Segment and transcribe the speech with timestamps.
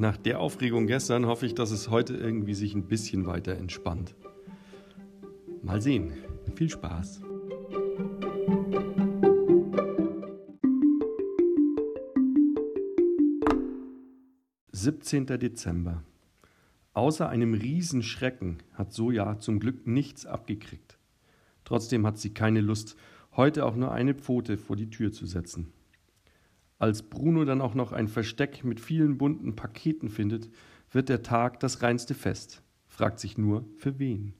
[0.00, 4.14] Nach der Aufregung gestern hoffe ich, dass es heute irgendwie sich ein bisschen weiter entspannt.
[5.62, 6.14] Mal sehen.
[6.54, 7.20] Viel Spaß.
[14.72, 16.02] Siebzehnter Dezember.
[16.94, 20.98] Außer einem Riesenschrecken hat Soja zum Glück nichts abgekriegt.
[21.64, 22.96] Trotzdem hat sie keine Lust,
[23.36, 25.74] heute auch nur eine Pfote vor die Tür zu setzen.
[26.80, 30.48] Als Bruno dann auch noch ein Versteck mit vielen bunten Paketen findet,
[30.90, 32.62] wird der Tag das reinste Fest.
[32.86, 34.32] Fragt sich nur, für wen.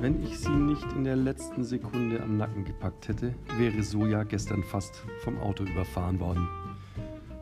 [0.00, 4.64] Wenn ich sie nicht in der letzten Sekunde am Nacken gepackt hätte, wäre Soja gestern
[4.64, 6.48] fast vom Auto überfahren worden.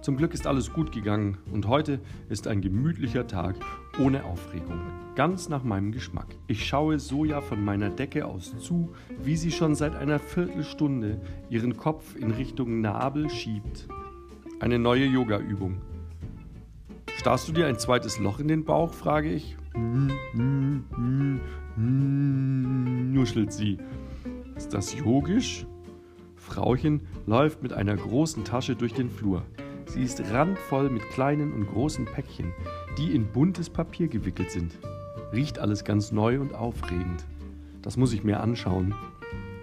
[0.01, 2.01] Zum Glück ist alles gut gegangen und heute
[2.31, 3.57] ist ein gemütlicher Tag
[3.99, 4.81] ohne Aufregung.
[5.15, 6.29] Ganz nach meinem Geschmack.
[6.47, 11.77] Ich schaue Soja von meiner Decke aus zu, wie sie schon seit einer Viertelstunde ihren
[11.77, 13.89] Kopf in Richtung Nabel schiebt.
[14.59, 15.83] Eine neue Yoga-Übung.
[17.17, 18.95] Starrst du dir ein zweites Loch in den Bauch?
[18.95, 19.59] frage ich.
[21.77, 23.77] Nuschelt sie.
[24.57, 25.67] Ist das yogisch?
[26.37, 29.45] Frauchen läuft mit einer großen Tasche durch den Flur.
[29.91, 32.55] Sie ist randvoll mit kleinen und großen Päckchen,
[32.97, 34.79] die in buntes Papier gewickelt sind.
[35.33, 37.25] Riecht alles ganz neu und aufregend.
[37.83, 38.95] Das muss ich mir anschauen.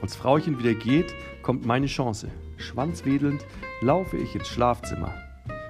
[0.02, 2.28] Als Frauchen wieder geht, kommt meine Chance.
[2.58, 3.46] Schwanzwedelnd
[3.80, 5.14] laufe ich ins Schlafzimmer.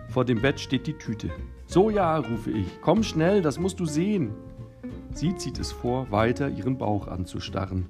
[0.10, 1.30] Vor dem Bett steht die Tüte.
[1.68, 4.34] So ja, rufe ich, komm schnell, das musst du sehen.
[5.14, 7.90] Sie zieht es vor, weiter ihren Bauch anzustarren.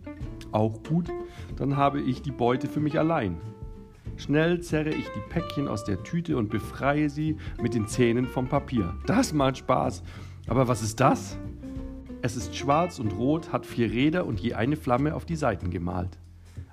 [0.51, 1.13] Auch gut,
[1.55, 3.37] dann habe ich die Beute für mich allein.
[4.17, 8.47] Schnell zerre ich die Päckchen aus der Tüte und befreie sie mit den Zähnen vom
[8.47, 8.95] Papier.
[9.05, 10.01] Das macht Spaß.
[10.47, 11.37] Aber was ist das?
[12.23, 15.69] Es ist schwarz und rot, hat vier Räder und je eine Flamme auf die Seiten
[15.69, 16.17] gemalt.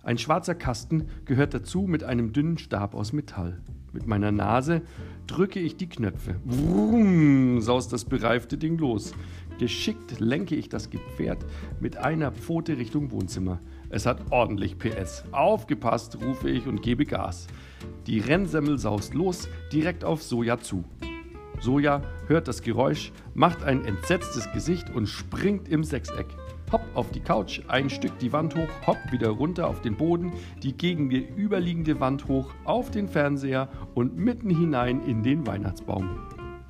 [0.02, 3.60] Ein schwarzer Kasten gehört dazu mit einem dünnen Stab aus Metall.
[3.94, 4.82] Mit meiner Nase
[5.28, 6.34] drücke ich die Knöpfe.
[6.44, 9.14] Wrum, saust das bereifte Ding los.
[9.60, 11.46] Geschickt lenke ich das Gefährt
[11.78, 13.60] mit einer Pfote Richtung Wohnzimmer.
[13.90, 15.22] Es hat ordentlich PS.
[15.30, 17.46] Aufgepasst, rufe ich und gebe Gas.
[18.08, 20.82] Die Rennsemmel saust los, direkt auf Soja zu.
[21.60, 26.26] Soja hört das Geräusch, macht ein entsetztes Gesicht und springt im Sechseck.
[26.74, 30.32] Hopp auf die Couch, ein Stück die Wand hoch, hopp wieder runter auf den Boden,
[30.60, 36.18] die gegen mir überliegende Wand hoch, auf den Fernseher und mitten hinein in den Weihnachtsbaum.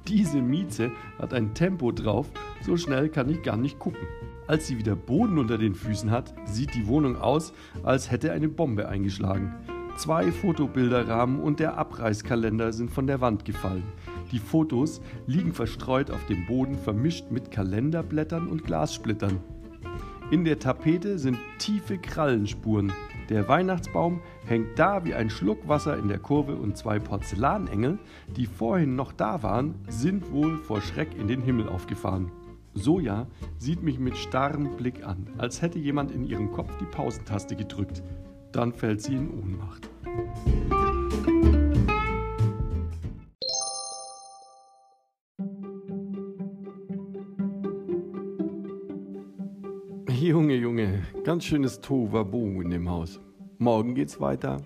[0.07, 4.07] Diese Mieze hat ein Tempo drauf, so schnell kann ich gar nicht gucken.
[4.47, 8.51] Als sie wieder Boden unter den Füßen hat, sieht die Wohnung aus, als hätte eine
[8.51, 9.55] Bombe eingeschlagen.
[9.97, 13.85] Zwei Fotobilderrahmen und der Abreißkalender sind von der Wand gefallen.
[14.33, 19.41] Die Fotos liegen verstreut auf dem Boden, vermischt mit Kalenderblättern und Glassplittern.
[20.31, 22.93] In der Tapete sind tiefe Krallenspuren.
[23.29, 27.99] Der Weihnachtsbaum hängt da wie ein Schluck Wasser in der Kurve und zwei Porzellanengel,
[28.35, 32.33] die vorhin noch da waren, sind wohl vor Schreck in den Himmel aufgefahren.
[32.73, 33.27] Soja
[33.59, 38.03] sieht mich mit starrem Blick an, als hätte jemand in ihrem Kopf die Pausentaste gedrückt.
[38.51, 39.91] Dann fällt sie in Ohnmacht.
[50.25, 53.21] Junge, Junge, ganz schönes Tohuwabohu in dem Haus.
[53.59, 54.57] Morgen geht's weiter.